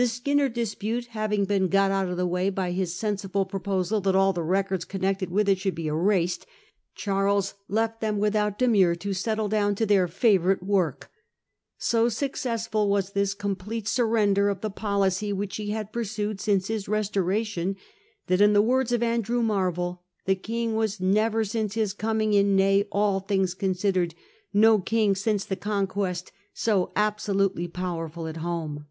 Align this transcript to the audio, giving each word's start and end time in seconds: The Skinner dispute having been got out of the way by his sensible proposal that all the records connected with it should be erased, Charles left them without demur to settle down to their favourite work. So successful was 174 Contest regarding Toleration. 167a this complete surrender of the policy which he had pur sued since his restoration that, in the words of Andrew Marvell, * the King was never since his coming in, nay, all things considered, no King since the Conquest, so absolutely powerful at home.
The 0.00 0.06
Skinner 0.06 0.48
dispute 0.48 1.06
having 1.06 1.44
been 1.44 1.66
got 1.66 1.90
out 1.90 2.08
of 2.08 2.16
the 2.16 2.24
way 2.24 2.50
by 2.50 2.70
his 2.70 2.94
sensible 2.94 3.44
proposal 3.44 4.00
that 4.02 4.14
all 4.14 4.32
the 4.32 4.44
records 4.44 4.84
connected 4.84 5.28
with 5.28 5.48
it 5.48 5.58
should 5.58 5.74
be 5.74 5.88
erased, 5.88 6.46
Charles 6.94 7.54
left 7.66 8.00
them 8.00 8.18
without 8.18 8.60
demur 8.60 8.94
to 8.94 9.12
settle 9.12 9.48
down 9.48 9.74
to 9.74 9.84
their 9.84 10.06
favourite 10.06 10.62
work. 10.62 11.10
So 11.78 12.08
successful 12.08 12.88
was 12.88 13.06
174 13.08 13.48
Contest 13.48 13.98
regarding 13.98 14.34
Toleration. 14.34 14.34
167a 14.36 14.44
this 14.44 14.44
complete 14.44 14.44
surrender 14.44 14.48
of 14.48 14.60
the 14.60 14.70
policy 14.70 15.32
which 15.32 15.56
he 15.56 15.70
had 15.70 15.92
pur 15.92 16.04
sued 16.04 16.40
since 16.40 16.68
his 16.68 16.88
restoration 16.88 17.76
that, 18.28 18.40
in 18.40 18.52
the 18.52 18.62
words 18.62 18.92
of 18.92 19.02
Andrew 19.02 19.42
Marvell, 19.42 20.00
* 20.14 20.24
the 20.26 20.36
King 20.36 20.76
was 20.76 21.00
never 21.00 21.42
since 21.44 21.74
his 21.74 21.92
coming 21.92 22.34
in, 22.34 22.54
nay, 22.54 22.86
all 22.92 23.18
things 23.18 23.52
considered, 23.52 24.14
no 24.54 24.78
King 24.78 25.16
since 25.16 25.44
the 25.44 25.56
Conquest, 25.56 26.30
so 26.54 26.92
absolutely 26.94 27.66
powerful 27.66 28.28
at 28.28 28.36
home. 28.36 28.86